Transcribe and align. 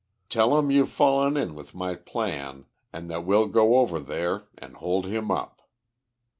Tell 0.29 0.57
him 0.57 0.71
you've 0.71 0.89
fallen 0.91 1.37
in 1.37 1.53
with 1.53 1.75
my 1.75 1.93
plans, 1.93 2.65
and 2.91 3.07
that 3.11 3.23
we'll 3.23 3.45
go 3.45 3.75
over 3.77 3.99
there 3.99 4.47
and 4.57 4.75
hold 4.77 5.05
him 5.05 5.29
up. 5.29 5.61